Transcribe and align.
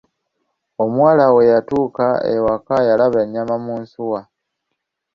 Omuwala 0.83 1.25
we 1.35 1.43
yatuuka 1.51 2.07
ewaka, 2.33 2.75
yalaba 2.87 3.17
ennyama 3.25 3.55
mu 3.65 3.73
nsuwa. 3.81 4.21